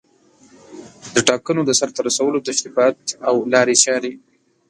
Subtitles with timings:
[1.15, 4.13] د ټاکنو د سرته رسولو تشریفات او لارې چارې